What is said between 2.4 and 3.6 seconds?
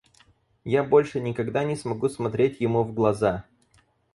ему в глаза.